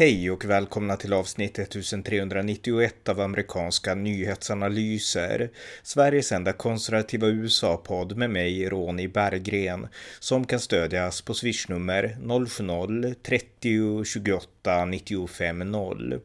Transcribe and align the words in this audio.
Hej 0.00 0.30
och 0.30 0.44
välkomna 0.44 0.96
till 0.96 1.12
avsnitt 1.12 1.58
1391 1.58 3.08
av 3.08 3.20
amerikanska 3.20 3.94
nyhetsanalyser. 3.94 5.50
Sveriges 5.82 6.32
enda 6.32 6.52
konservativa 6.52 7.26
USA-podd 7.26 8.16
med 8.16 8.30
mig, 8.30 8.68
Ronny 8.68 9.08
Berggren, 9.08 9.88
som 10.20 10.44
kan 10.44 10.60
stödjas 10.60 11.22
på 11.22 11.34
swishnummer 11.34 12.16
070-30 12.20 14.04
28 14.04 14.84
95 14.84 15.58
0. 15.58 16.20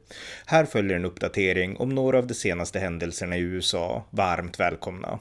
Här 0.45 0.65
följer 0.65 0.95
en 0.95 1.05
uppdatering 1.05 1.77
om 1.77 1.89
några 1.95 2.17
av 2.17 2.27
de 2.27 2.33
senaste 2.33 2.79
händelserna 2.79 3.37
i 3.37 3.41
USA. 3.41 4.05
Varmt 4.09 4.59
välkomna! 4.59 5.19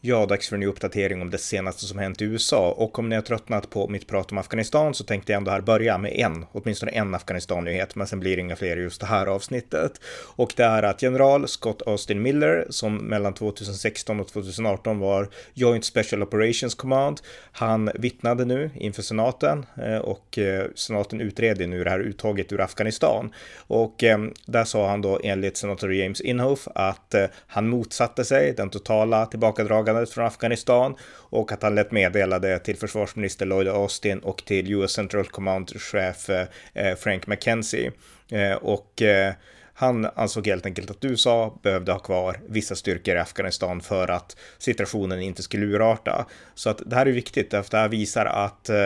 Ja, 0.00 0.26
dags 0.26 0.48
för 0.48 0.56
en 0.56 0.60
ny 0.60 0.66
uppdatering 0.66 1.22
om 1.22 1.30
det 1.30 1.38
senaste 1.38 1.84
som 1.84 1.98
hänt 1.98 2.22
i 2.22 2.24
USA 2.24 2.70
och 2.70 2.98
om 2.98 3.08
ni 3.08 3.14
har 3.14 3.22
tröttnat 3.22 3.70
på 3.70 3.88
mitt 3.88 4.06
prat 4.06 4.32
om 4.32 4.38
Afghanistan 4.38 4.94
så 4.94 5.04
tänkte 5.04 5.32
jag 5.32 5.36
ändå 5.36 5.50
här 5.50 5.60
börja 5.60 5.98
med 5.98 6.12
en, 6.12 6.46
åtminstone 6.52 6.92
en 6.92 7.14
Afghanistan-nyhet, 7.14 7.94
men 7.94 8.06
sen 8.06 8.20
blir 8.20 8.36
det 8.36 8.42
inga 8.42 8.56
fler 8.56 8.76
i 8.76 8.82
just 8.82 9.00
det 9.00 9.06
här 9.06 9.26
avsnittet. 9.26 10.00
Och 10.36 10.52
det 10.56 10.62
är 10.62 10.82
att 10.82 11.02
general 11.02 11.48
Scott 11.48 11.82
Austin 11.86 12.22
Miller, 12.22 12.66
som 12.70 12.96
mellan 12.96 13.34
2016 13.34 14.20
och 14.20 14.28
2018 14.28 14.98
var 14.98 15.28
Joint 15.54 15.84
Special 15.84 16.22
Operations 16.22 16.74
Command, 16.74 17.20
han 17.52 17.90
vittnade 17.94 18.44
nu 18.44 18.70
inför 18.74 19.02
senaten 19.02 19.66
eh, 19.82 19.98
och 19.98 20.38
eh, 20.38 20.66
senaten 20.74 21.20
utreder 21.20 21.66
nu 21.66 21.84
det 21.84 21.90
här 21.90 22.00
uttaget 22.00 22.52
ur 22.52 22.60
Afghanistan. 22.60 23.34
Och 23.56 24.04
eh, 24.04 24.18
där 24.46 24.64
sa 24.64 24.88
han 24.88 25.02
då 25.02 25.20
enligt 25.24 25.56
senator 25.56 25.94
James 25.94 26.20
Inhofe 26.20 26.70
att 26.74 27.14
han 27.46 27.68
motsatte 27.68 28.24
sig 28.24 28.52
den 28.52 28.70
totala 28.70 29.26
tillbakadragandet 29.26 29.87
tillbakadragandet 29.88 30.10
från 30.10 30.26
Afghanistan 30.26 30.96
och 31.30 31.52
att 31.52 31.62
han 31.62 31.74
lät 31.74 31.92
meddela 31.92 32.38
det 32.38 32.58
till 32.58 32.76
försvarsminister 32.76 33.46
Lloyd 33.46 33.68
Austin 33.68 34.18
och 34.18 34.44
till 34.44 34.72
US 34.72 34.92
Central 34.92 35.24
Command-chef 35.24 36.30
eh, 36.74 36.96
Frank 36.96 37.26
McKenzie. 37.26 37.92
Eh, 38.30 38.56
och 38.56 39.02
eh, 39.02 39.34
han 39.78 40.08
ansåg 40.14 40.46
helt 40.46 40.66
enkelt 40.66 40.90
att 40.90 41.04
USA 41.04 41.58
behövde 41.62 41.92
ha 41.92 41.98
kvar 41.98 42.40
vissa 42.48 42.74
styrkor 42.74 43.14
i 43.14 43.18
Afghanistan 43.18 43.80
för 43.80 44.10
att 44.10 44.36
situationen 44.58 45.20
inte 45.20 45.42
skulle 45.42 45.66
urarta. 45.66 46.26
Så 46.54 46.70
att 46.70 46.82
det 46.86 46.96
här 46.96 47.06
är 47.06 47.12
viktigt, 47.12 47.50
för 47.50 47.70
det 47.70 47.76
här 47.76 47.88
visar 47.88 48.26
att 48.26 48.68
eh, 48.68 48.76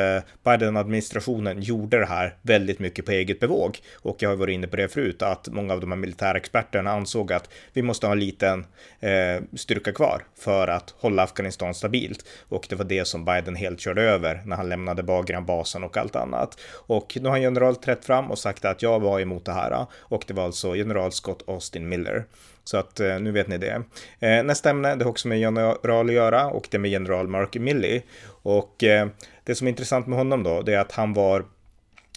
Biden-administrationen 0.45 1.63
gjorde 1.63 1.99
det 1.99 2.07
här 2.07 2.37
väldigt 2.43 2.79
mycket 2.79 3.05
på 3.05 3.13
eget 3.13 3.41
bevåg. 3.41 3.79
Och 3.95 4.17
jag 4.19 4.29
har 4.29 4.37
varit 4.37 4.55
inne 4.55 4.67
på 4.67 4.77
det 4.77 4.89
förut, 4.89 5.23
att 5.23 5.49
många 5.49 5.75
av 5.75 5.81
de 5.81 5.93
här 5.93 5.99
militärexperterna 5.99 6.91
ansåg 6.91 7.33
att 7.33 7.49
vi 7.73 7.83
måste 7.83 8.07
ha 8.07 8.13
en 8.13 8.21
liten 8.21 8.67
eh, 9.01 9.43
styrka 9.57 9.93
kvar 9.93 10.23
för 10.39 10.69
att 10.69 10.95
hålla 10.99 11.23
Afghanistan 11.23 11.75
stabilt. 11.75 12.25
Och 12.49 12.67
det 12.69 12.77
var 12.77 12.85
det 12.85 13.05
som 13.05 13.25
Biden 13.25 13.57
helt 13.57 13.81
körde 13.81 14.03
över 14.03 14.43
när 14.45 14.57
han 14.57 14.69
lämnade 14.69 15.03
Bagram-basen 15.03 15.85
och 15.85 15.97
allt 15.97 16.17
annat. 16.17 16.61
Och 16.87 17.19
nu 17.21 17.29
har 17.29 17.37
general 17.37 17.77
trätt 17.77 18.05
fram 18.05 18.31
och 18.31 18.39
sagt 18.39 18.65
att 18.65 18.83
jag 18.83 19.01
var 19.01 19.21
emot 19.21 19.45
det 19.45 19.53
här 19.53 19.87
och 19.97 20.25
det 20.27 20.35
var 20.35 20.45
alltså 20.45 20.82
general 20.83 21.13
Scott 21.13 21.43
Austin 21.47 21.89
Miller. 21.89 22.25
Så 22.65 22.77
att 22.77 23.01
eh, 23.01 23.19
nu 23.19 23.33
vet 23.33 23.49
ni 23.49 23.59
det. 23.59 23.83
Eh, 24.21 24.45
nästa 24.45 24.71
ämne, 24.71 24.95
det 24.95 25.05
har 25.05 25.11
också 25.11 25.29
med 25.29 25.41
general 25.41 26.09
att 26.09 26.15
göra 26.15 26.47
och 26.47 26.69
det 26.71 26.77
är 26.77 26.79
med 26.79 26.91
general 26.91 27.29
Mark 27.29 27.57
Milley. 27.57 28.03
Och 28.27 28.85
eh, 28.85 29.09
det 29.45 29.55
som 29.55 29.67
är 29.67 29.71
intressant 29.71 30.07
med 30.07 30.19
honom 30.19 30.43
då, 30.43 30.63
det 30.63 30.75
är 30.75 30.79
att 30.79 30.93
han 30.93 31.13
var 31.13 31.45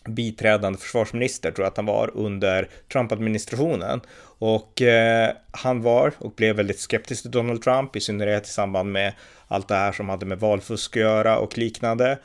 biträdande 0.07 0.79
försvarsminister, 0.79 1.51
tror 1.51 1.65
jag 1.65 1.71
att 1.71 1.77
han 1.77 1.85
var, 1.85 2.11
under 2.13 2.69
Trump-administrationen. 2.91 4.01
Och 4.39 4.81
eh, 4.81 5.31
han 5.51 5.81
var 5.81 6.13
och 6.17 6.31
blev 6.31 6.55
väldigt 6.55 6.79
skeptisk 6.79 7.21
till 7.21 7.31
Donald 7.31 7.61
Trump, 7.61 7.95
i 7.95 7.99
synnerhet 7.99 8.45
i 8.45 8.49
samband 8.49 8.91
med 8.91 9.13
allt 9.47 9.67
det 9.67 9.75
här 9.75 9.91
som 9.91 10.09
hade 10.09 10.25
med 10.25 10.39
valfusk 10.39 10.97
att 10.97 11.01
göra 11.01 11.37
och 11.37 11.57
liknande. 11.57 12.17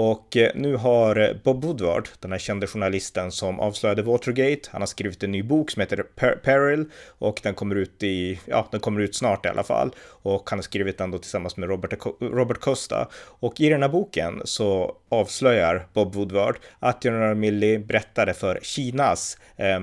Och 0.00 0.36
eh, 0.36 0.50
nu 0.54 0.76
har 0.76 1.40
Bob 1.44 1.64
Woodward, 1.64 2.08
den 2.20 2.32
här 2.32 2.38
kände 2.38 2.66
journalisten 2.66 3.32
som 3.32 3.60
avslöjade 3.60 4.02
Watergate, 4.02 4.68
han 4.72 4.82
har 4.82 4.86
skrivit 4.86 5.22
en 5.22 5.32
ny 5.32 5.42
bok 5.42 5.70
som 5.70 5.80
heter 5.80 6.02
per 6.16 6.32
Peril 6.36 6.84
och 7.18 7.40
den 7.42 7.54
kommer 7.54 7.74
ut 7.74 8.02
i, 8.02 8.40
ja, 8.44 8.68
den 8.70 8.80
kommer 8.80 9.00
ut 9.00 9.16
snart 9.16 9.46
i 9.46 9.48
alla 9.48 9.62
fall. 9.62 9.90
Och 10.22 10.50
han 10.50 10.58
har 10.58 10.62
skrivit 10.62 10.98
den 10.98 11.10
då 11.10 11.18
tillsammans 11.18 11.56
med 11.56 11.68
Robert, 11.68 11.92
Robert 12.20 12.60
Costa. 12.60 13.08
Och 13.40 13.60
i 13.60 13.68
den 13.68 13.82
här 13.82 13.88
boken 13.88 14.42
så 14.44 14.96
avslöjar 15.08 15.86
Bob 15.92 16.14
Woodward 16.14 16.56
att 16.78 17.04
general 17.04 17.34
Milley 17.34 17.78
berättade 17.78 18.34
för 18.34 18.58
Kinas 18.62 19.38
eh, 19.56 19.80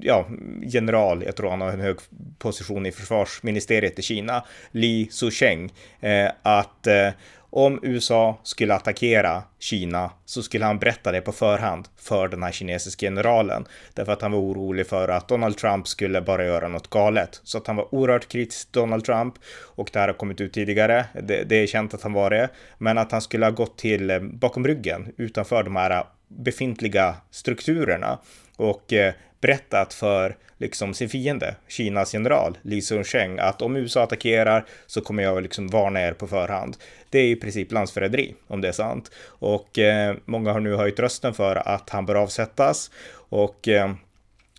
ja, 0.00 0.26
general, 0.62 1.22
jag 1.26 1.36
tror 1.36 1.50
han 1.50 1.60
har 1.60 1.72
en 1.72 1.80
hög 1.80 1.96
position 2.38 2.86
i 2.86 2.92
försvarsministeriet 2.92 3.98
i 3.98 4.02
Kina, 4.02 4.44
Li 4.70 5.08
Sucheng, 5.10 5.72
eh, 6.00 6.30
att 6.42 6.86
eh, 6.86 7.08
om 7.50 7.80
USA 7.82 8.38
skulle 8.42 8.74
attackera 8.74 9.42
Kina 9.58 10.10
så 10.24 10.42
skulle 10.42 10.64
han 10.64 10.78
berätta 10.78 11.12
det 11.12 11.20
på 11.20 11.32
förhand 11.32 11.88
för 11.96 12.28
den 12.28 12.42
här 12.42 12.52
kinesiska 12.52 13.06
generalen. 13.06 13.66
Därför 13.94 14.12
att 14.12 14.22
han 14.22 14.32
var 14.32 14.38
orolig 14.38 14.86
för 14.86 15.08
att 15.08 15.28
Donald 15.28 15.56
Trump 15.56 15.88
skulle 15.88 16.20
bara 16.20 16.44
göra 16.44 16.68
något 16.68 16.90
galet. 16.90 17.40
Så 17.44 17.58
att 17.58 17.66
han 17.66 17.76
var 17.76 17.94
oerhört 17.94 18.28
kritisk 18.28 18.72
till 18.72 18.80
Donald 18.80 19.04
Trump 19.04 19.34
och 19.62 19.90
det 19.92 19.98
här 19.98 20.08
har 20.08 20.14
kommit 20.14 20.40
ut 20.40 20.52
tidigare. 20.52 21.06
Det, 21.22 21.44
det 21.44 21.56
är 21.56 21.66
känt 21.66 21.94
att 21.94 22.02
han 22.02 22.12
var 22.12 22.30
det. 22.30 22.48
Men 22.78 22.98
att 22.98 23.12
han 23.12 23.22
skulle 23.22 23.46
ha 23.46 23.50
gått 23.50 23.78
till 23.78 24.10
eh, 24.10 24.20
bakom 24.20 24.66
ryggen 24.66 25.12
utanför 25.16 25.62
de 25.62 25.76
här 25.76 25.90
eh, 25.90 26.04
befintliga 26.28 27.16
strukturerna 27.30 28.18
och 28.58 28.92
eh, 28.92 29.14
berättat 29.40 29.94
för 29.94 30.36
liksom 30.58 30.94
sin 30.94 31.08
fiende, 31.08 31.54
Kinas 31.68 32.14
general 32.14 32.58
Li 32.62 32.80
Sun-Cheng, 32.80 33.38
att 33.38 33.62
om 33.62 33.76
USA 33.76 34.02
attackerar 34.02 34.66
så 34.86 35.00
kommer 35.00 35.22
jag 35.22 35.42
liksom 35.42 35.68
varna 35.68 36.00
er 36.00 36.12
på 36.12 36.26
förhand. 36.26 36.76
Det 37.10 37.18
är 37.18 37.26
i 37.26 37.36
princip 37.36 37.72
landsförräderi, 37.72 38.34
om 38.46 38.60
det 38.60 38.68
är 38.68 38.72
sant. 38.72 39.10
Och 39.24 39.78
eh, 39.78 40.16
många 40.24 40.52
har 40.52 40.60
nu 40.60 40.76
höjt 40.76 41.00
rösten 41.00 41.34
för 41.34 41.56
att 41.56 41.90
han 41.90 42.06
bör 42.06 42.14
avsättas. 42.14 42.90
Och 43.30 43.68
eh, 43.68 43.94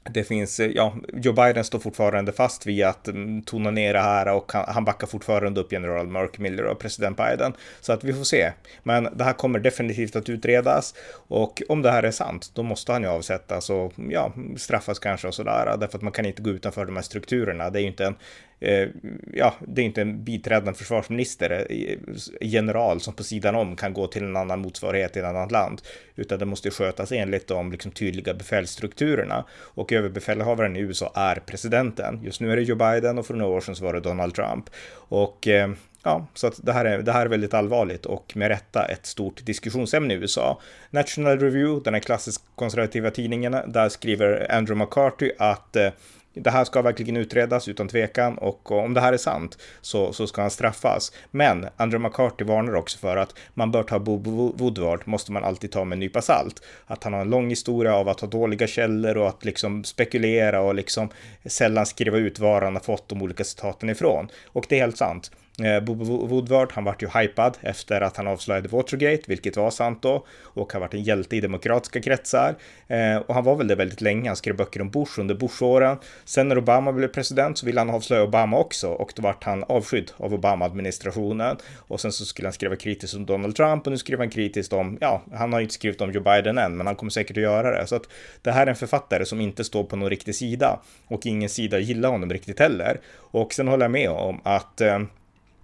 det 0.04 0.24
finns, 0.24 0.60
eh, 0.60 0.72
ja, 0.76 0.96
Joe 1.14 1.34
Biden 1.34 1.64
står 1.64 1.80
fortfarande 1.80 2.32
fast 2.32 2.66
vid 2.66 2.86
att 2.86 3.08
mm, 3.08 3.42
tona 3.42 3.72
ner 3.72 3.94
det 3.94 4.00
här 4.00 4.34
och 4.34 4.52
han, 4.54 4.86
backar 4.86 5.08
fortfarande 5.08 5.62
upp 5.62 5.72
general 5.72 6.08
Mark 6.08 6.38
Miller 6.38 6.64
och 6.66 6.80
president 6.80 7.18
Biden. 7.18 7.54
Så 7.82 7.94
att 7.94 8.04
vi 8.04 8.14
får 8.14 8.24
se. 8.24 8.52
Men 8.84 9.10
det 9.18 9.24
här 9.24 9.34
kommer 9.34 9.60
definitivt 9.60 10.16
att 10.16 10.30
utredas 10.30 10.96
och 11.28 11.62
om 11.70 11.82
det 11.82 11.92
här 11.92 12.04
är 12.04 12.12
sant, 12.12 12.52
då 12.54 12.64
måste 12.64 12.92
han 12.92 13.04
ju 13.04 13.10
avsättas 13.10 13.70
och 13.70 13.94
ja, 14.10 14.34
straffas 14.58 15.00
kanske 15.00 15.28
och 15.28 15.36
sådär. 15.36 15.78
Därför 15.80 15.98
att 15.98 16.04
man 16.04 16.14
kan 16.14 16.26
inte 16.26 16.42
gå 16.42 16.50
utanför 16.50 16.86
de 16.86 16.96
här 16.96 17.04
strukturerna. 17.04 17.70
Det 17.70 17.80
är 17.80 17.82
ju 17.82 17.88
inte 17.88 18.06
en 18.06 18.16
Eh, 18.60 18.88
ja, 19.34 19.54
det 19.68 19.82
är 19.82 19.86
inte 19.86 20.02
en 20.02 20.24
biträdande 20.24 20.74
försvarsminister, 20.74 21.68
eh, 21.70 21.98
general 22.42 23.02
som 23.02 23.14
på 23.14 23.24
sidan 23.24 23.56
om 23.56 23.76
kan 23.76 23.94
gå 23.94 24.08
till 24.08 24.24
en 24.24 24.36
annan 24.36 24.60
motsvarighet 24.60 25.16
i 25.16 25.20
ett 25.20 25.26
annat 25.26 25.52
land, 25.52 25.82
utan 26.16 26.40
det 26.40 26.46
måste 26.46 26.72
skötas 26.72 27.12
enligt 27.12 27.48
de 27.48 27.72
liksom, 27.72 27.92
tydliga 27.92 28.34
befälsstrukturerna. 28.34 29.46
Och 29.52 29.94
överbefälhavaren 29.94 30.76
i 30.76 30.80
USA 30.80 31.12
är 31.16 31.36
presidenten. 31.36 32.24
Just 32.24 32.42
nu 32.42 32.52
är 32.52 32.56
det 32.56 32.62
Joe 32.62 32.76
Biden 32.76 33.18
och 33.18 33.26
för 33.26 33.34
några 33.34 33.52
år 33.52 33.62
sedan 33.62 33.76
så 33.76 33.84
var 33.84 33.94
det 33.94 34.00
Donald 34.00 34.36
Trump. 34.36 34.70
Och 35.10 35.48
eh, 35.48 35.70
Ja, 36.04 36.28
så 36.34 36.48
att 36.48 36.66
det 36.66 36.74
här, 36.74 36.86
är, 36.86 37.02
det 37.02 37.12
här 37.12 37.26
är 37.26 37.30
väldigt 37.30 37.54
allvarligt 37.54 38.06
och 38.06 38.34
med 38.36 38.48
rätta 38.48 38.86
ett 38.86 39.06
stort 39.06 39.46
diskussionsämne 39.46 40.14
i 40.14 40.18
USA. 40.18 40.62
National 40.90 41.40
Review, 41.40 41.84
den 41.84 41.94
här 41.94 42.02
klassiskt 42.02 42.44
konservativa 42.56 43.12
tidningen, 43.12 43.52
där 43.68 43.90
skriver 43.90 44.52
Andrew 44.52 44.86
McCarthy 44.86 45.32
att 45.38 45.76
eh, 45.76 45.90
det 46.40 46.52
här 46.52 46.64
ska 46.64 46.82
verkligen 46.82 47.18
utredas 47.18 47.68
utan 47.68 47.88
tvekan 47.88 48.38
och 48.38 48.72
om 48.72 48.94
det 48.94 49.02
här 49.02 49.14
är 49.14 49.18
sant 49.18 49.58
så, 49.82 50.14
så 50.14 50.28
ska 50.28 50.42
han 50.42 50.52
straffas. 50.52 51.12
Men 51.32 51.68
Andrew 51.78 52.10
McCarthy 52.10 52.46
varnar 52.46 52.76
också 52.76 52.98
för 52.98 53.18
att 53.18 53.36
man 53.54 53.72
bör 53.72 53.84
ta 53.84 54.00
Bob 54.00 54.28
Woodward, 54.60 55.02
måste 55.06 55.32
man 55.32 55.44
alltid 55.44 55.72
ta 55.72 55.84
med 55.84 55.96
en 55.96 56.00
nypa 56.00 56.22
salt. 56.22 56.64
Att 56.88 57.04
han 57.04 57.14
har 57.14 57.22
en 57.22 57.30
lång 57.30 57.50
historia 57.50 57.96
av 57.96 58.10
att 58.10 58.20
ha 58.20 58.28
dåliga 58.28 58.68
källor 58.68 59.18
och 59.18 59.28
att 59.28 59.46
liksom 59.46 59.84
spekulera 59.84 60.62
och 60.62 60.76
liksom 60.76 61.10
sällan 61.46 61.86
skriva 61.86 62.18
ut 62.18 62.40
var 62.40 62.62
han 62.62 62.76
har 62.76 62.82
fått 62.82 63.10
de 63.10 63.22
olika 63.22 63.44
citaten 63.44 63.90
ifrån. 63.90 64.28
Och 64.48 64.66
det 64.70 64.76
är 64.76 64.82
helt 64.82 64.98
sant. 64.98 65.32
Eh, 65.66 65.80
Bob 65.84 66.04
Woodward, 66.04 66.72
han 66.72 66.84
vart 66.84 67.04
ju 67.04 67.08
hypad 67.08 67.58
efter 67.62 68.02
att 68.02 68.18
han 68.18 68.28
avslöjade 68.28 68.68
Watergate, 68.68 69.24
vilket 69.28 69.58
var 69.58 69.70
sant 69.70 70.02
då, 70.02 70.26
och 70.42 70.74
han 70.74 70.82
vart 70.82 70.94
en 70.94 71.04
hjälte 71.04 71.36
i 71.36 71.42
demokratiska 71.42 72.02
kretsar. 72.02 72.56
Eh, 72.88 73.18
och 73.18 73.36
han 73.36 73.44
var 73.44 73.56
väl 73.56 73.68
det 73.68 73.76
väldigt 73.76 74.02
länge, 74.02 74.30
han 74.30 74.36
skrev 74.36 74.56
böcker 74.56 74.82
om 74.82 74.90
Bush 74.90 75.20
under 75.20 75.36
Bush-åren. 75.36 75.98
Sen 76.26 76.48
när 76.48 76.58
Obama 76.58 76.92
blev 76.92 77.08
president 77.08 77.58
så 77.58 77.66
ville 77.66 77.80
han 77.80 77.90
avslöja 77.90 78.24
Obama 78.24 78.58
också 78.58 78.88
och 78.88 79.14
då 79.16 79.22
vart 79.22 79.44
han 79.44 79.64
avskydd 79.64 80.12
av 80.18 80.34
Obama-administrationen. 80.34 81.58
Och 81.78 82.02
sen 82.02 82.12
så 82.12 82.26
skulle 82.26 82.48
han 82.48 82.54
skriva 82.54 82.76
kritiskt 82.76 83.16
om 83.16 83.26
Donald 83.26 83.56
Trump 83.56 83.88
och 83.88 83.92
nu 83.92 83.98
skriver 83.98 84.24
han 84.24 84.30
kritiskt 84.30 84.74
om, 84.74 84.98
ja, 85.02 85.22
han 85.34 85.54
har 85.54 85.60
ju 85.60 85.64
inte 85.64 85.74
skrivit 85.74 86.02
om 86.02 86.12
Joe 86.12 86.24
Biden 86.24 86.58
än, 86.58 86.78
men 86.78 86.88
han 86.88 86.96
kommer 86.96 87.10
säkert 87.12 87.38
att 87.38 87.44
göra 87.44 87.80
det. 87.80 87.88
Så 87.88 87.96
att 87.96 88.10
det 88.42 88.52
här 88.52 88.66
är 88.66 88.70
en 88.70 88.76
författare 88.76 89.26
som 89.26 89.42
inte 89.42 89.64
står 89.64 89.84
på 89.84 89.96
någon 89.96 90.10
riktig 90.10 90.36
sida 90.36 90.80
och 91.08 91.26
ingen 91.26 91.50
sida 91.50 91.80
gillar 91.80 92.10
honom 92.10 92.30
riktigt 92.30 92.60
heller. 92.60 93.00
Och 93.18 93.54
sen 93.54 93.68
håller 93.68 93.84
jag 93.84 93.92
med 93.92 94.10
om 94.10 94.42
att 94.44 94.82
eh, 94.82 95.00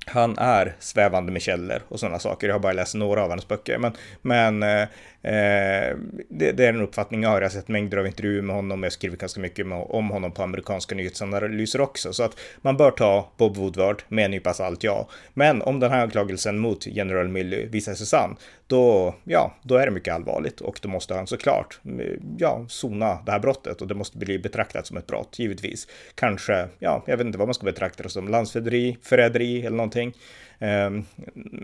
han 0.06 0.38
är 0.38 0.76
svävande 0.80 1.32
med 1.32 1.42
källor 1.42 1.82
och 1.88 2.00
sådana 2.00 2.20
saker. 2.20 2.48
Jag 2.48 2.56
har 2.56 2.60
bara 2.60 2.74
läst 2.74 2.96
några 2.96 3.24
av 3.24 3.30
hans 3.30 3.48
böcker, 3.48 3.78
men, 3.78 3.92
men 4.22 4.64
eh, 4.64 4.82
eh, 5.22 5.96
det, 6.30 6.52
det, 6.52 6.66
är 6.66 6.70
en 6.70 6.82
uppfattning 6.82 7.24
jag 7.24 7.30
har. 7.30 7.42
Jag 7.42 7.50
har 7.50 7.54
sett 7.54 7.68
mängder 7.68 7.98
av 7.98 8.08
intervjuer 8.08 8.42
med 8.42 8.56
honom. 8.56 8.84
Jag 8.84 8.92
skriver 8.92 9.18
ganska 9.18 9.42
mycket 9.42 9.68
med, 9.68 9.86
om 9.90 10.10
honom 10.10 10.32
på 10.32 10.44
amerikanska 10.44 10.96
nyhetsanalyser 10.96 11.82
också. 11.82 12.14
Så 12.14 12.24
att 12.24 12.40
man 12.62 12.78
bör 12.78 12.92
ta 12.92 13.32
Bob 13.38 13.58
Woodward 13.58 14.04
med 14.08 14.26
en 14.26 14.32
nypa 14.32 14.54
salt, 14.54 14.84
ja. 14.84 15.10
Men 15.34 15.62
om 15.62 15.80
den 15.80 15.92
här 15.92 16.02
anklagelsen 16.02 16.60
mot 16.60 16.88
General 16.88 17.28
Milley 17.28 17.66
visar 17.66 17.94
sig 17.94 18.08
sann, 18.08 18.38
då, 18.68 19.16
ja, 19.24 19.56
då 19.62 19.76
är 19.76 19.86
det 19.86 19.92
mycket 19.92 20.14
allvarligt 20.14 20.62
och 20.62 20.80
då 20.82 20.90
måste 20.90 21.16
han 21.16 21.28
såklart, 21.28 21.80
eh, 22.00 22.16
ja, 22.38 22.66
sona 22.70 23.20
det 23.26 23.32
här 23.32 23.40
brottet 23.40 23.82
och 23.82 23.88
det 23.88 23.96
måste 23.96 24.18
bli 24.18 24.40
betraktat 24.40 24.88
som 24.88 24.98
ett 24.98 25.08
brott, 25.08 25.40
givetvis. 25.40 25.88
Kanske, 26.16 26.68
ja, 26.80 27.04
jag 27.08 27.18
vet 27.18 27.26
inte 27.26 27.38
vad 27.38 27.48
man 27.48 27.54
ska 27.54 27.66
betrakta 27.66 28.04
det 28.04 28.10
som, 28.10 28.28
landsförräderi, 28.28 28.98
förräderi 29.02 29.66
eller 29.66 29.78
någonting 29.78 29.95
någonting. 29.96 30.22
Ehm, 30.60 31.06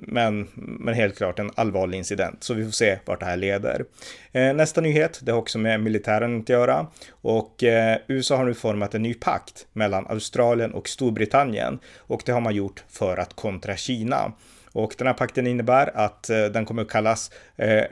men, 0.07 0.48
men 0.56 0.94
helt 0.94 1.18
klart 1.18 1.39
en 1.39 1.51
allvarlig 1.56 1.98
incident, 1.98 2.44
så 2.44 2.54
vi 2.54 2.63
får 2.63 2.72
se 2.72 3.00
vart 3.06 3.19
det 3.19 3.25
här 3.25 3.38
leder. 3.38 3.86
Ehm, 4.33 4.57
nästa 4.57 4.81
nyhet, 4.81 5.19
det 5.24 5.31
har 5.31 5.39
också 5.39 5.57
med 5.57 5.80
militären 5.80 6.39
att 6.39 6.50
göra 6.50 6.88
och 7.12 7.63
eh, 7.63 7.98
USA 8.07 8.38
har 8.38 8.45
nu 8.45 8.54
format 8.54 8.95
en 8.95 9.04
ny 9.04 9.13
pakt 9.13 9.68
mellan 9.74 10.07
Australien 10.07 10.74
och 10.74 10.89
Storbritannien 10.89 11.80
och 11.98 12.22
det 12.25 12.31
har 12.31 12.42
man 12.42 12.56
gjort 12.56 12.83
för 12.89 13.18
att 13.18 13.33
kontra 13.33 13.75
Kina. 13.75 14.34
Och 14.74 14.95
den 14.98 15.07
här 15.07 15.13
pakten 15.13 15.48
innebär 15.48 15.92
att 15.98 16.30
eh, 16.30 16.45
den 16.45 16.66
kommer 16.66 16.81
att 16.81 16.89
kallas 16.89 17.31
eh, 17.57 17.84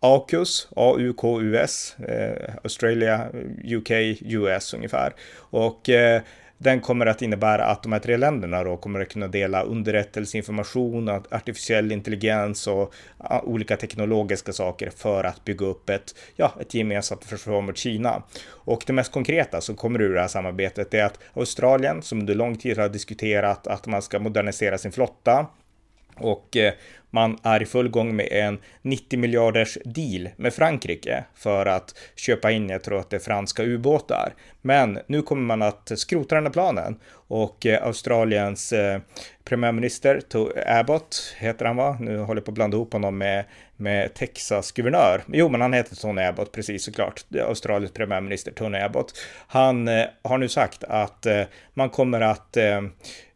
AUKUS, 0.00 0.68
A-U-K-U-S, 0.76 1.96
Australia, 2.64 3.28
UK, 3.64 3.90
US 4.20 4.74
ungefär. 4.74 5.14
Och 5.50 5.90
den 6.58 6.80
kommer 6.80 7.06
att 7.06 7.22
innebära 7.22 7.64
att 7.64 7.82
de 7.82 7.92
här 7.92 7.98
tre 7.98 8.16
länderna 8.16 8.64
då 8.64 8.76
kommer 8.76 9.00
att 9.00 9.08
kunna 9.08 9.28
dela 9.28 9.62
underrättelseinformation, 9.62 11.08
artificiell 11.08 11.92
intelligens 11.92 12.66
och 12.66 12.94
olika 13.42 13.76
teknologiska 13.76 14.52
saker 14.52 14.90
för 14.96 15.24
att 15.24 15.44
bygga 15.44 15.66
upp 15.66 15.90
ett, 15.90 16.14
ja, 16.36 16.52
ett 16.60 16.74
gemensamt 16.74 17.24
försvar 17.24 17.60
mot 17.60 17.76
Kina. 17.76 18.22
Och 18.48 18.82
det 18.86 18.92
mest 18.92 19.12
konkreta 19.12 19.60
som 19.60 19.76
kommer 19.76 20.02
ur 20.02 20.14
det 20.14 20.20
här 20.20 20.28
samarbetet 20.28 20.94
är 20.94 21.04
att 21.04 21.18
Australien, 21.34 22.02
som 22.02 22.20
under 22.20 22.34
lång 22.34 22.56
tid 22.56 22.78
har 22.78 22.88
diskuterat 22.88 23.66
att 23.66 23.86
man 23.86 24.02
ska 24.02 24.18
modernisera 24.18 24.78
sin 24.78 24.92
flotta, 24.92 25.46
och 26.18 26.56
eh, 26.56 26.72
man 27.10 27.38
är 27.42 27.62
i 27.62 27.66
full 27.66 27.88
gång 27.88 28.16
med 28.16 28.28
en 28.30 28.58
90 28.82 29.18
miljarders 29.18 29.78
deal 29.84 30.28
med 30.36 30.54
Frankrike 30.54 31.24
för 31.34 31.66
att 31.66 31.98
köpa 32.16 32.50
in, 32.50 32.68
jag 32.68 32.84
tror 32.84 32.98
att 32.98 33.10
det 33.10 33.16
är 33.16 33.20
franska 33.20 33.62
ubåtar. 33.62 34.34
Men 34.62 34.98
nu 35.06 35.22
kommer 35.22 35.42
man 35.42 35.62
att 35.62 35.92
skrota 35.96 36.34
den 36.34 36.44
här 36.44 36.52
planen 36.52 36.96
och 37.12 37.66
eh, 37.66 37.86
Australiens 37.86 38.72
eh, 38.72 39.00
premiärminister 39.46 40.22
Abbott 40.66 41.34
heter 41.38 41.64
han 41.64 41.76
va? 41.76 41.96
Nu 42.00 42.18
håller 42.18 42.40
jag 42.40 42.44
på 42.44 42.50
att 42.50 42.54
blanda 42.54 42.76
ihop 42.76 42.92
honom 42.92 43.18
med, 43.18 43.44
med 43.76 44.14
Texas 44.14 44.72
guvernör. 44.72 45.22
Jo, 45.26 45.48
men 45.48 45.60
han 45.60 45.72
heter 45.72 45.96
Tony 45.96 46.22
Abbott, 46.22 46.52
precis 46.52 46.84
såklart. 46.84 47.24
Australiens 47.40 47.92
premiärminister 47.92 48.52
Tony 48.52 48.78
Abbott. 48.78 49.12
Han 49.46 49.88
eh, 49.88 50.04
har 50.22 50.38
nu 50.38 50.48
sagt 50.48 50.84
att 50.84 51.26
eh, 51.26 51.42
man 51.74 51.90
kommer 51.90 52.20
att 52.20 52.56
eh, 52.56 52.80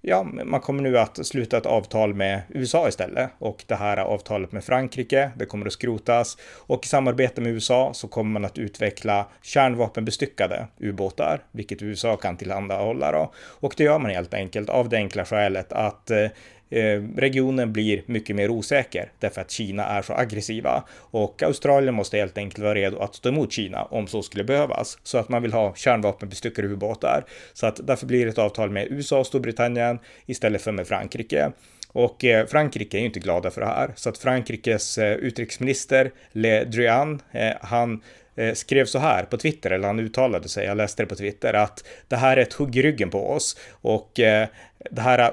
ja, 0.00 0.22
man 0.44 0.60
kommer 0.60 0.82
nu 0.82 0.98
att 0.98 1.26
sluta 1.26 1.56
ett 1.56 1.66
avtal 1.66 2.14
med 2.14 2.42
USA 2.48 2.88
istället 2.88 3.30
och 3.38 3.64
det 3.66 3.74
här 3.74 3.96
avtalet 3.96 4.52
med 4.52 4.64
Frankrike, 4.64 5.30
det 5.36 5.46
kommer 5.46 5.66
att 5.66 5.72
skrotas 5.72 6.36
och 6.66 6.84
i 6.84 6.88
samarbete 6.88 7.40
med 7.40 7.52
USA 7.52 7.94
så 7.94 8.08
kommer 8.08 8.30
man 8.30 8.44
att 8.44 8.58
utveckla 8.58 9.26
kärnvapenbestyckade 9.42 10.66
ubåtar, 10.78 11.42
vilket 11.52 11.82
USA 11.82 12.16
kan 12.16 12.36
tillhandahålla 12.36 13.12
då. 13.12 13.32
Och 13.36 13.74
det 13.76 13.84
gör 13.84 13.98
man 13.98 14.10
helt 14.10 14.34
enkelt 14.34 14.68
av 14.68 14.88
det 14.88 14.96
enkla 14.96 15.24
skälet 15.24 15.72
att 15.72 15.99
att 16.00 16.10
eh, 16.10 16.78
eh, 16.78 17.02
regionen 17.16 17.72
blir 17.72 18.02
mycket 18.06 18.36
mer 18.36 18.50
osäker 18.50 19.12
därför 19.18 19.40
att 19.40 19.50
Kina 19.50 19.84
är 19.84 20.02
så 20.02 20.12
aggressiva 20.12 20.84
och 20.92 21.42
Australien 21.42 21.94
måste 21.94 22.16
helt 22.16 22.38
enkelt 22.38 22.58
vara 22.64 22.74
redo 22.74 22.98
att 22.98 23.14
stå 23.14 23.28
emot 23.28 23.52
Kina 23.52 23.82
om 23.82 24.06
så 24.06 24.22
skulle 24.22 24.44
behövas. 24.44 24.98
Så 25.02 25.18
att 25.18 25.28
man 25.28 25.42
vill 25.42 25.52
ha 25.52 25.74
kärnvapenbestyckade 25.74 26.68
ubåtar. 26.68 27.24
Så 27.52 27.66
att 27.66 27.86
därför 27.86 28.06
blir 28.06 28.24
det 28.24 28.30
ett 28.30 28.38
avtal 28.38 28.70
med 28.70 28.86
USA 28.90 29.18
och 29.18 29.26
Storbritannien 29.26 29.98
istället 30.26 30.62
för 30.62 30.72
med 30.72 30.86
Frankrike. 30.86 31.52
Och 31.92 32.24
eh, 32.24 32.46
Frankrike 32.46 32.96
är 32.96 33.00
ju 33.00 33.06
inte 33.06 33.20
glada 33.20 33.50
för 33.50 33.60
det 33.60 33.66
här, 33.66 33.92
så 33.96 34.08
att 34.08 34.18
Frankrikes 34.18 34.98
utrikesminister 34.98 36.10
Le 36.32 36.64
Drian, 36.64 37.22
han 37.60 38.00
Eh, 38.40 38.54
skrev 38.54 38.84
så 38.84 38.98
här 38.98 39.24
på 39.24 39.36
Twitter, 39.36 39.70
eller 39.70 39.86
han 39.86 39.98
uttalade 39.98 40.48
sig, 40.48 40.66
jag 40.66 40.76
läste 40.76 41.02
det 41.02 41.06
på 41.06 41.14
Twitter, 41.14 41.54
att 41.54 41.84
det 42.08 42.16
här 42.16 42.36
är 42.36 42.40
ett 42.42 42.52
hugg 42.52 42.76
i 42.76 42.82
ryggen 42.82 43.10
på 43.10 43.30
oss 43.30 43.58
och 43.70 44.20
eh, 44.20 44.48
det 44.90 45.00
här 45.00 45.32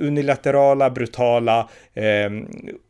unilaterala, 0.00 0.90
brutala, 0.90 1.68
eh, 1.94 2.30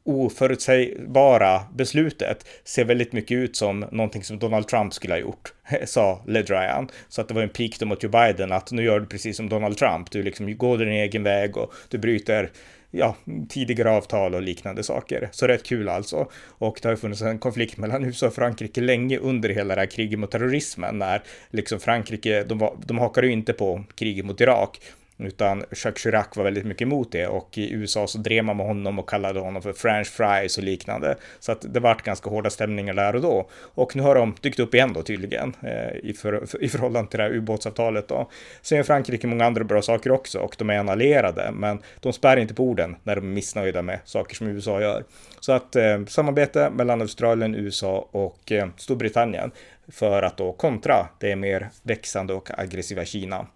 oförutsägbara 0.04 1.60
beslutet 1.74 2.46
ser 2.64 2.84
väldigt 2.84 3.12
mycket 3.12 3.34
ut 3.34 3.56
som 3.56 3.80
någonting 3.80 4.24
som 4.24 4.38
Donald 4.38 4.68
Trump 4.68 4.94
skulle 4.94 5.14
ha 5.14 5.18
gjort, 5.18 5.52
sa 5.84 6.22
Ledryan. 6.26 6.88
Så 7.08 7.20
att 7.20 7.28
det 7.28 7.34
var 7.34 7.42
en 7.42 7.48
pik 7.48 7.82
mot 7.82 8.02
Joe 8.02 8.10
Biden 8.10 8.52
att 8.52 8.72
nu 8.72 8.84
gör 8.84 9.00
du 9.00 9.06
precis 9.06 9.36
som 9.36 9.48
Donald 9.48 9.76
Trump, 9.76 10.10
du 10.10 10.22
liksom 10.22 10.56
går 10.56 10.78
din 10.78 10.88
egen 10.88 11.22
väg 11.22 11.56
och 11.56 11.72
du 11.88 11.98
bryter 11.98 12.50
ja, 12.96 13.16
tidigare 13.48 13.90
avtal 13.90 14.34
och 14.34 14.42
liknande 14.42 14.82
saker. 14.82 15.28
Så 15.32 15.46
rätt 15.46 15.62
kul 15.62 15.88
alltså. 15.88 16.28
Och 16.58 16.78
det 16.82 16.88
har 16.88 16.96
funnits 16.96 17.22
en 17.22 17.38
konflikt 17.38 17.76
mellan 17.76 18.04
USA 18.04 18.26
och 18.26 18.34
Frankrike 18.34 18.80
länge 18.80 19.18
under 19.18 19.48
hela 19.48 19.74
det 19.74 19.80
här 19.80 19.86
kriget 19.86 20.18
mot 20.18 20.30
terrorismen 20.30 20.98
när 20.98 21.22
liksom 21.50 21.80
Frankrike, 21.80 22.44
de, 22.44 22.58
var, 22.58 22.76
de 22.86 22.98
hakade 22.98 23.26
ju 23.26 23.32
inte 23.32 23.52
på 23.52 23.84
kriget 23.94 24.24
mot 24.24 24.40
Irak 24.40 24.80
utan 25.18 25.64
Jacques 25.70 26.02
Chirac 26.02 26.26
var 26.36 26.44
väldigt 26.44 26.64
mycket 26.64 26.82
emot 26.82 27.12
det 27.12 27.26
och 27.26 27.58
i 27.58 27.72
USA 27.72 28.06
så 28.06 28.18
drev 28.18 28.44
man 28.44 28.56
med 28.56 28.66
honom 28.66 28.98
och 28.98 29.08
kallade 29.08 29.40
honom 29.40 29.62
för 29.62 29.72
French 29.72 30.06
fries 30.06 30.58
och 30.58 30.64
liknande. 30.64 31.16
Så 31.40 31.52
att 31.52 31.74
det 31.74 31.80
vart 31.80 32.02
ganska 32.02 32.30
hårda 32.30 32.50
stämningar 32.50 32.94
där 32.94 33.14
och 33.14 33.22
då. 33.22 33.48
Och 33.54 33.96
nu 33.96 34.02
har 34.02 34.14
de 34.14 34.34
dykt 34.40 34.58
upp 34.58 34.74
igen 34.74 34.92
då 34.92 35.02
tydligen 35.02 35.56
eh, 35.62 35.96
i, 36.02 36.14
för, 36.18 36.56
i 36.64 36.68
förhållande 36.68 37.10
till 37.10 37.18
det 37.18 37.24
här 37.24 37.34
ubåtsavtalet 37.34 38.08
då. 38.08 38.30
Sen 38.62 38.76
gör 38.76 38.82
Frankrike 38.82 39.26
många 39.26 39.46
andra 39.46 39.64
bra 39.64 39.82
saker 39.82 40.10
också 40.10 40.38
och 40.38 40.54
de 40.58 40.70
är 40.70 40.74
en 40.74 40.88
allierade, 40.88 41.50
men 41.52 41.78
de 42.00 42.12
spär 42.12 42.36
inte 42.36 42.54
på 42.54 42.64
orden 42.64 42.96
när 43.02 43.16
de 43.16 43.20
är 43.20 43.34
missnöjda 43.34 43.82
med 43.82 43.98
saker 44.04 44.36
som 44.36 44.46
USA 44.46 44.80
gör. 44.80 45.04
Så 45.40 45.52
att 45.52 45.76
eh, 45.76 46.04
samarbete 46.04 46.70
mellan 46.70 47.00
Australien, 47.00 47.54
USA 47.54 48.08
och 48.10 48.52
eh, 48.52 48.68
Storbritannien 48.76 49.50
för 49.88 50.22
att 50.22 50.36
då 50.36 50.52
kontra 50.52 51.08
det 51.18 51.36
mer 51.36 51.68
växande 51.82 52.34
och 52.34 52.58
aggressiva 52.58 53.04
Kina. 53.04 53.46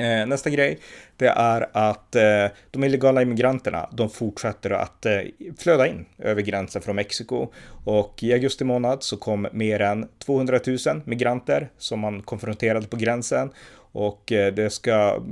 Eh, 0.00 0.26
nästa 0.26 0.50
grej, 0.50 0.78
det 1.16 1.26
är 1.26 1.68
att 1.72 2.16
eh, 2.16 2.46
de 2.70 2.84
illegala 2.84 3.22
immigranterna, 3.22 3.88
de 3.92 4.10
fortsätter 4.10 4.70
att 4.70 5.06
eh, 5.06 5.20
flöda 5.58 5.86
in 5.86 6.06
över 6.18 6.42
gränsen 6.42 6.82
från 6.82 6.96
Mexiko. 6.96 7.48
Och 7.84 8.22
i 8.22 8.32
augusti 8.32 8.64
månad 8.64 9.02
så 9.02 9.16
kom 9.16 9.48
mer 9.52 9.80
än 9.80 10.08
200 10.18 10.60
000 10.66 10.78
migranter 11.04 11.70
som 11.78 12.00
man 12.00 12.22
konfronterade 12.22 12.86
på 12.86 12.96
gränsen. 12.96 13.50
Och 13.92 14.32
eh, 14.32 14.54
det 14.54 14.70
ska, 14.70 15.22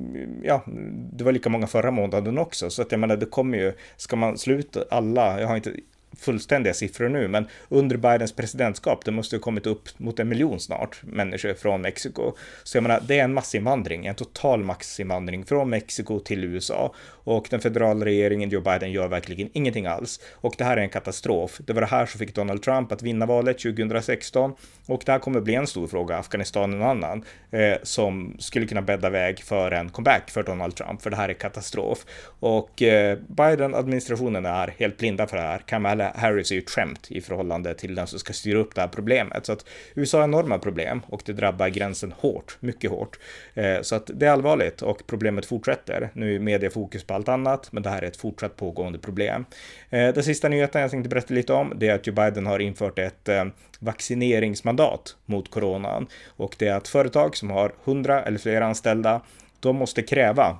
ja, 0.42 0.64
det 1.12 1.24
var 1.24 1.32
lika 1.32 1.48
många 1.48 1.66
förra 1.66 1.90
månaden 1.90 2.38
också, 2.38 2.70
så 2.70 2.82
att 2.82 2.92
jag 2.92 3.00
menar, 3.00 3.16
det 3.16 3.26
kommer 3.26 3.58
ju, 3.58 3.72
ska 3.96 4.16
man 4.16 4.38
sluta 4.38 4.84
alla, 4.90 5.40
jag 5.40 5.48
har 5.48 5.56
inte 5.56 5.72
fullständiga 6.18 6.74
siffror 6.74 7.08
nu, 7.08 7.28
men 7.28 7.46
under 7.68 7.96
Bidens 7.96 8.32
presidentskap, 8.32 9.04
det 9.04 9.10
måste 9.10 9.36
ha 9.36 9.40
kommit 9.40 9.66
upp 9.66 9.88
mot 9.96 10.20
en 10.20 10.28
miljon 10.28 10.60
snart 10.60 11.00
människor 11.02 11.54
från 11.54 11.82
Mexiko. 11.82 12.32
Så 12.64 12.76
jag 12.76 12.82
menar, 12.82 13.02
det 13.06 13.18
är 13.18 13.24
en 13.24 13.34
massinvandring, 13.34 14.06
en 14.06 14.14
total 14.14 14.64
massinvandring 14.64 15.44
från 15.44 15.70
Mexiko 15.70 16.20
till 16.20 16.44
USA 16.44 16.94
och 17.28 17.46
den 17.50 17.60
federala 17.60 18.04
regeringen, 18.04 18.50
Joe 18.50 18.60
Biden, 18.60 18.92
gör 18.92 19.08
verkligen 19.08 19.50
ingenting 19.52 19.86
alls. 19.86 20.20
Och 20.32 20.54
det 20.58 20.64
här 20.64 20.76
är 20.76 20.80
en 20.80 20.88
katastrof. 20.88 21.58
Det 21.66 21.72
var 21.72 21.80
det 21.80 21.86
här 21.86 22.06
som 22.06 22.18
fick 22.18 22.34
Donald 22.34 22.62
Trump 22.62 22.92
att 22.92 23.02
vinna 23.02 23.26
valet 23.26 23.58
2016 23.58 24.54
och 24.86 25.02
det 25.06 25.12
här 25.12 25.18
kommer 25.18 25.40
bli 25.40 25.54
en 25.54 25.66
stor 25.66 25.86
fråga, 25.86 26.16
Afghanistan 26.16 26.72
en 26.72 26.82
annan, 26.82 27.24
eh, 27.50 27.74
som 27.82 28.36
skulle 28.38 28.66
kunna 28.66 28.82
bädda 28.82 29.10
väg 29.10 29.40
för 29.40 29.70
en 29.70 29.88
comeback 29.88 30.30
för 30.30 30.42
Donald 30.42 30.76
Trump, 30.76 31.02
för 31.02 31.10
det 31.10 31.16
här 31.16 31.28
är 31.28 31.34
katastrof. 31.34 32.06
Och 32.40 32.82
eh, 32.82 33.18
Biden-administrationen 33.28 34.46
är 34.46 34.74
helt 34.78 34.96
blinda 34.96 35.26
för 35.26 35.36
det 35.36 35.42
här. 35.42 35.58
Kamala 35.58 36.12
Harris 36.16 36.50
är 36.50 36.54
ju 36.54 36.60
ett 36.60 36.70
skämt 36.70 37.06
i 37.10 37.20
förhållande 37.20 37.74
till 37.74 37.94
den 37.94 38.06
som 38.06 38.18
ska 38.18 38.32
styra 38.32 38.58
upp 38.58 38.74
det 38.74 38.80
här 38.80 38.88
problemet. 38.88 39.46
Så 39.46 39.52
att 39.52 39.64
USA 39.94 40.18
har 40.18 40.24
enorma 40.24 40.58
problem 40.58 41.00
och 41.06 41.22
det 41.24 41.32
drabbar 41.32 41.68
gränsen 41.68 42.14
hårt, 42.18 42.56
mycket 42.60 42.90
hårt. 42.90 43.18
Eh, 43.54 43.80
så 43.82 43.94
att 43.94 44.10
det 44.14 44.26
är 44.26 44.30
allvarligt 44.30 44.82
och 44.82 45.02
problemet 45.06 45.46
fortsätter. 45.46 46.10
Nu 46.12 46.34
är 46.34 46.38
media 46.38 46.70
fokus 46.70 47.04
på 47.04 47.17
allt 47.18 47.28
annat, 47.28 47.72
men 47.72 47.82
det 47.82 47.90
här 47.90 48.02
är 48.02 48.06
ett 48.06 48.16
fortsatt 48.16 48.56
pågående 48.56 48.98
problem. 48.98 49.44
Eh, 49.90 50.14
den 50.14 50.24
sista 50.24 50.48
nyheten 50.48 50.82
jag 50.82 50.90
tänkte 50.90 51.08
berätta 51.08 51.34
lite 51.34 51.52
om, 51.52 51.72
det 51.76 51.88
är 51.88 51.94
att 51.94 52.06
Joe 52.06 52.14
Biden 52.14 52.46
har 52.46 52.58
infört 52.58 52.98
ett 52.98 53.28
eh, 53.28 53.44
vaccineringsmandat 53.78 55.16
mot 55.26 55.50
coronan 55.50 56.06
och 56.26 56.56
det 56.58 56.68
är 56.68 56.74
att 56.74 56.88
företag 56.88 57.36
som 57.36 57.50
har 57.50 57.72
100 57.84 58.22
eller 58.22 58.38
fler 58.38 58.60
anställda, 58.60 59.20
de 59.60 59.76
måste 59.76 60.02
kräva 60.02 60.58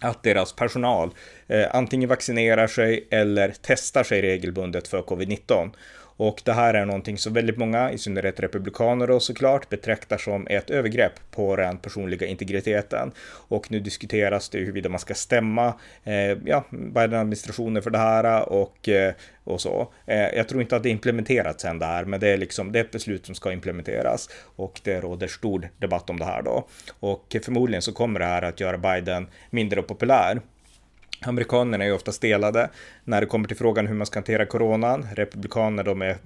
att 0.00 0.22
deras 0.22 0.52
personal 0.52 1.10
eh, 1.46 1.66
antingen 1.70 2.08
vaccinerar 2.08 2.66
sig 2.66 3.08
eller 3.10 3.54
testar 3.62 4.04
sig 4.04 4.22
regelbundet 4.22 4.88
för 4.88 5.02
covid-19. 5.02 5.70
Och 6.18 6.42
det 6.44 6.52
här 6.52 6.74
är 6.74 6.86
någonting 6.86 7.18
som 7.18 7.32
väldigt 7.32 7.58
många, 7.58 7.92
i 7.92 7.98
synnerhet 7.98 8.40
republikaner 8.40 9.06
då 9.06 9.20
såklart, 9.20 9.68
betraktar 9.68 10.18
som 10.18 10.46
ett 10.50 10.70
övergrepp 10.70 11.12
på 11.30 11.56
den 11.56 11.78
personliga 11.78 12.26
integriteten. 12.26 13.12
Och 13.48 13.70
nu 13.70 13.80
diskuteras 13.80 14.48
det 14.48 14.58
huruvida 14.58 14.88
man 14.88 14.98
ska 14.98 15.14
stämma 15.14 15.74
eh, 16.04 16.38
ja, 16.44 16.64
Biden-administrationen 16.70 17.82
för 17.82 17.90
det 17.90 17.98
här 17.98 18.48
och, 18.48 18.88
eh, 18.88 19.14
och 19.48 19.60
så. 19.60 19.92
Eh, 20.06 20.28
jag 20.36 20.48
tror 20.48 20.62
inte 20.62 20.76
att 20.76 20.82
det 20.82 20.88
är 20.88 20.92
implementerat 20.92 21.60
sen 21.60 21.78
det 21.78 21.86
här, 21.86 22.04
men 22.04 22.20
det 22.20 22.28
är 22.28 22.36
liksom 22.36 22.72
det 22.72 22.78
är 22.78 22.84
ett 22.84 22.90
beslut 22.90 23.26
som 23.26 23.34
ska 23.34 23.52
implementeras 23.52 24.28
och 24.56 24.80
det 24.84 25.00
råder 25.00 25.26
stor 25.26 25.70
debatt 25.78 26.10
om 26.10 26.18
det 26.18 26.24
här 26.24 26.42
då. 26.42 26.66
Och 27.00 27.36
förmodligen 27.44 27.82
så 27.82 27.92
kommer 27.92 28.20
det 28.20 28.26
här 28.26 28.42
att 28.42 28.60
göra 28.60 28.78
Biden 28.78 29.26
mindre 29.50 29.82
populär. 29.82 30.40
Amerikanerna 31.20 31.84
är 31.84 31.88
ju 31.88 31.94
ofta 31.94 32.12
delade 32.20 32.70
när 33.04 33.20
det 33.20 33.26
kommer 33.26 33.48
till 33.48 33.56
frågan 33.56 33.86
hur 33.86 33.94
man 33.94 34.06
ska 34.06 34.18
hantera 34.18 34.46
coronan. 34.46 35.06
Republikaner 35.14 35.84
de 35.84 36.02
är 36.02 36.16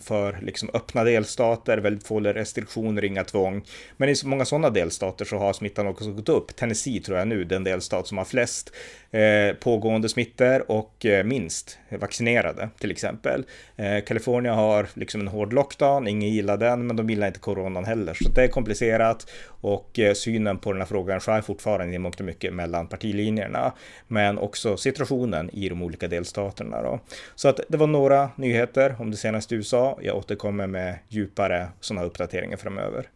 för 0.00 0.38
liksom 0.42 0.70
öppna 0.74 1.04
delstater, 1.04 1.78
väldigt 1.78 2.06
få 2.06 2.20
restriktioner, 2.20 3.04
inga 3.04 3.24
tvång. 3.24 3.64
Men 3.96 4.08
i 4.08 4.14
många 4.24 4.44
sådana 4.44 4.70
delstater 4.70 5.24
så 5.24 5.38
har 5.38 5.52
smittan 5.52 5.86
också 5.86 6.12
gått 6.12 6.28
upp. 6.28 6.56
Tennessee 6.56 7.00
tror 7.00 7.18
jag 7.18 7.28
nu, 7.28 7.44
den 7.44 7.64
delstat 7.64 8.06
som 8.06 8.18
har 8.18 8.24
flest 8.24 8.72
eh, 9.10 9.56
pågående 9.60 10.08
smittor 10.08 10.70
och 10.70 11.06
eh, 11.06 11.24
minst 11.24 11.78
vaccinerade 12.00 12.68
till 12.78 12.90
exempel. 12.90 13.44
Eh, 13.76 14.04
Kalifornien 14.04 14.54
har 14.54 14.86
liksom 14.94 15.20
en 15.20 15.28
hård 15.28 15.52
lockdown, 15.52 16.08
ingen 16.08 16.30
gillar 16.30 16.56
den, 16.56 16.86
men 16.86 16.96
de 16.96 17.10
gillar 17.10 17.26
inte 17.26 17.40
coronan 17.40 17.84
heller. 17.84 18.14
Så 18.14 18.28
det 18.28 18.44
är 18.44 18.48
komplicerat 18.48 19.30
och 19.46 19.98
eh, 19.98 20.14
synen 20.14 20.58
på 20.58 20.72
den 20.72 20.80
här 20.80 20.88
frågan 20.88 21.20
skär 21.20 21.40
fortfarande 21.40 21.94
i 21.94 21.98
mångt 21.98 22.20
och 22.20 22.26
mycket 22.26 22.54
mellan 22.54 22.86
partilinjerna. 22.86 23.72
Men 24.08 24.23
men 24.24 24.38
också 24.38 24.76
situationen 24.76 25.50
i 25.52 25.68
de 25.68 25.82
olika 25.82 26.08
delstaterna 26.08 26.24
delstaterna. 26.24 26.82
Då. 26.82 27.00
Så 27.34 27.48
att 27.48 27.60
det 27.68 27.76
var 27.76 27.86
några 27.86 28.30
nyheter 28.36 28.96
om 28.98 29.10
det 29.10 29.16
senaste 29.16 29.54
USA. 29.54 29.98
Jag 30.02 30.16
återkommer 30.16 30.66
med 30.66 30.98
djupare 31.08 31.68
sådana 31.80 32.06
uppdateringar 32.06 32.56
framöver. 32.56 33.08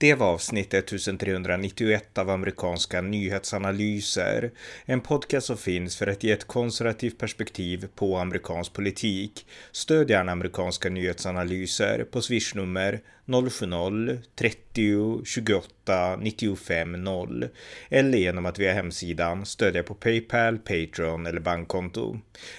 Det 0.00 0.14
var 0.14 0.26
avsnitt 0.26 0.74
1391 0.74 2.18
av 2.18 2.30
amerikanska 2.30 3.00
nyhetsanalyser. 3.00 4.50
En 4.84 5.00
podcast 5.00 5.46
som 5.46 5.56
finns 5.56 5.96
för 5.96 6.06
att 6.06 6.24
ge 6.24 6.30
ett 6.30 6.46
konservativt 6.46 7.18
perspektiv 7.18 7.88
på 7.94 8.16
amerikansk 8.16 8.72
politik. 8.72 9.46
Stöd 9.72 10.10
gärna 10.10 10.32
amerikanska 10.32 10.90
nyhetsanalyser 10.90 12.04
på 12.04 12.22
swishnummer 12.22 13.00
070-30 13.26 15.24
28 15.24 16.16
95 16.16 17.04
0 17.04 17.48
eller 17.88 18.18
genom 18.18 18.46
att 18.46 18.58
via 18.58 18.72
hemsidan 18.72 19.46
stödja 19.46 19.82
på 19.82 19.94
Paypal, 19.94 20.58
Patreon 20.58 21.26
eller 21.26 21.40
bankkonto. 21.40 22.18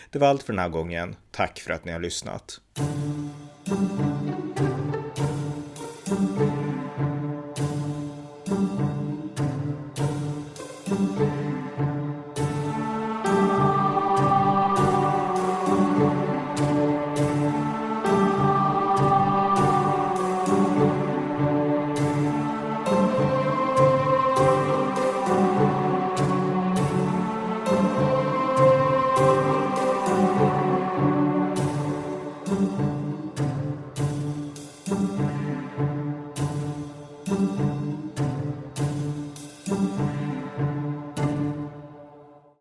Det 0.10 0.20
var 0.20 0.28
allt 0.28 0.44
för 0.44 0.54
den 0.54 0.60
här 0.60 0.70
gången. 0.70 1.16
Tack 1.32 1.60
för 1.60 1.74
att 1.74 1.86
ni 1.86 1.92
har 1.92 2.00
lyssnat. 2.00 2.62